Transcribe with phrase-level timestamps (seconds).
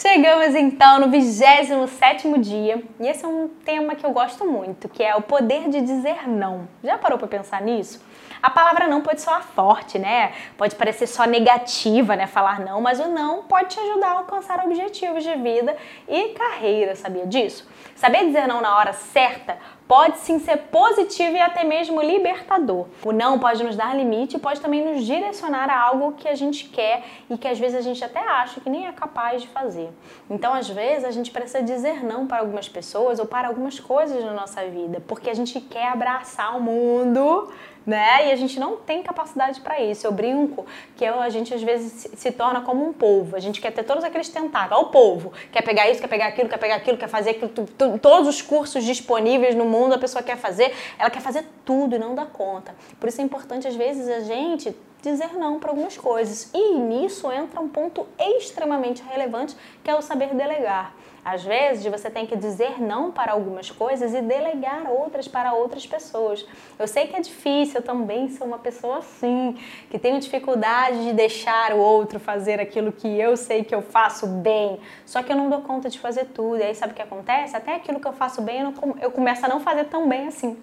[0.00, 5.02] Chegamos então no 27 dia e esse é um tema que eu gosto muito, que
[5.02, 6.66] é o poder de dizer não.
[6.82, 8.02] Já parou para pensar nisso?
[8.42, 10.32] A palavra não pode soar forte, né?
[10.56, 12.26] Pode parecer só negativa, né?
[12.26, 15.76] Falar não, mas o não pode te ajudar a alcançar objetivos de vida
[16.08, 17.68] e carreira, sabia disso?
[17.94, 19.58] Saber dizer não na hora certa
[19.90, 22.86] pode sim ser positivo e até mesmo libertador.
[23.04, 26.34] O não pode nos dar limite e pode também nos direcionar a algo que a
[26.36, 29.48] gente quer e que às vezes a gente até acha que nem é capaz de
[29.48, 29.90] fazer.
[30.30, 34.24] Então, às vezes, a gente precisa dizer não para algumas pessoas ou para algumas coisas
[34.24, 37.50] na nossa vida, porque a gente quer abraçar o mundo
[37.86, 38.28] né?
[38.28, 40.06] E a gente não tem capacidade para isso.
[40.06, 40.66] Eu brinco
[40.96, 43.36] que a gente às vezes se, torna como um polvo.
[43.36, 44.78] A gente quer ter todos aqueles tentáculos.
[44.78, 45.32] Olha o polvo.
[45.50, 48.28] Quer pegar isso, quer pegar aquilo, quer pegar aquilo, quer fazer aquilo, tu, tu, todos
[48.28, 50.72] os cursos disponíveis no mundo a pessoa quer fazer.
[50.98, 52.74] Ela quer fazer tudo e não dá conta.
[52.98, 56.50] Por isso é importante às vezes a gente dizer não para algumas coisas.
[56.52, 60.94] E nisso entra um ponto extremamente relevante, que é o saber delegar.
[61.24, 65.86] Às vezes você tem que dizer não para algumas coisas e delegar outras para outras
[65.86, 66.46] pessoas.
[66.78, 69.58] Eu sei que é difícil, eu também sou uma pessoa assim,
[69.90, 74.26] que tenho dificuldade de deixar o outro fazer aquilo que eu sei que eu faço
[74.26, 76.58] bem, só que eu não dou conta de fazer tudo.
[76.58, 77.54] E aí sabe o que acontece?
[77.54, 80.56] Até aquilo que eu faço bem eu, eu começo a não fazer tão bem assim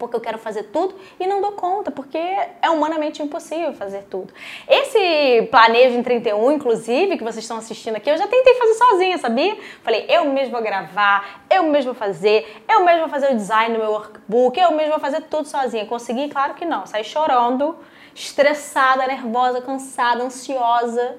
[0.00, 4.32] porque eu quero fazer tudo e não dou conta, porque é humanamente impossível fazer tudo.
[4.66, 9.18] Esse planejo em 31, inclusive, que vocês estão assistindo aqui, eu já tentei fazer sozinha,
[9.18, 9.56] sabia?
[9.82, 13.74] Falei, eu mesmo vou gravar, eu mesmo vou fazer, eu mesmo vou fazer o design
[13.74, 15.84] do meu workbook, eu mesmo vou fazer tudo sozinha.
[15.84, 16.30] Consegui?
[16.30, 16.86] Claro que não.
[16.86, 17.76] Saí chorando,
[18.14, 21.18] estressada, nervosa, cansada, ansiosa,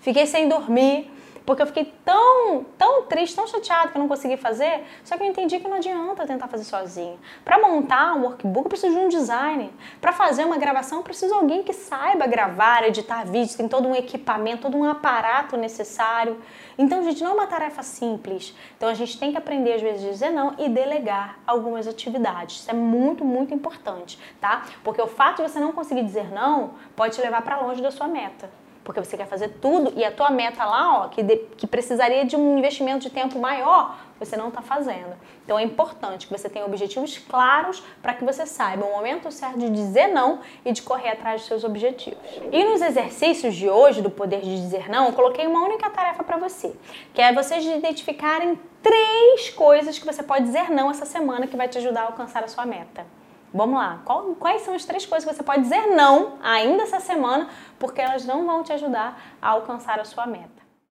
[0.00, 1.10] fiquei sem dormir
[1.44, 4.84] porque eu fiquei tão, tão triste, tão chateada que eu não consegui fazer.
[5.04, 7.16] Só que eu entendi que não adianta tentar fazer sozinha.
[7.44, 9.70] Para montar um workbook, eu preciso de um designer.
[10.00, 13.88] Para fazer uma gravação, eu preciso de alguém que saiba gravar, editar vídeos, tem todo
[13.88, 16.40] um equipamento, todo um aparato necessário.
[16.78, 18.54] Então, gente, não é uma tarefa simples.
[18.76, 22.60] Então, a gente tem que aprender, às vezes, a dizer não e delegar algumas atividades.
[22.60, 24.64] Isso é muito, muito importante, tá?
[24.82, 27.90] Porque o fato de você não conseguir dizer não pode te levar para longe da
[27.90, 31.36] sua meta porque você quer fazer tudo e a tua meta lá, ó, que, de,
[31.56, 35.16] que precisaria de um investimento de tempo maior, você não está fazendo.
[35.44, 39.58] Então é importante que você tenha objetivos claros para que você saiba o momento certo
[39.58, 42.18] de dizer não e de correr atrás dos seus objetivos.
[42.50, 46.22] E nos exercícios de hoje do poder de dizer não, eu coloquei uma única tarefa
[46.22, 46.72] para você,
[47.12, 51.68] que é vocês identificarem três coisas que você pode dizer não essa semana que vai
[51.68, 53.06] te ajudar a alcançar a sua meta.
[53.54, 54.00] Vamos lá.
[54.38, 57.48] Quais são as três coisas que você pode dizer não ainda essa semana,
[57.82, 60.61] porque elas não vão te ajudar a alcançar a sua meta?